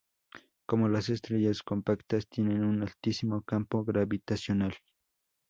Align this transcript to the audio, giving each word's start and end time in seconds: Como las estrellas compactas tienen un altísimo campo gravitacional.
Como 0.65 0.89
las 0.89 1.09
estrellas 1.09 1.61
compactas 1.61 2.27
tienen 2.27 2.63
un 2.65 2.81
altísimo 2.81 3.43
campo 3.43 3.85
gravitacional. 3.85 4.73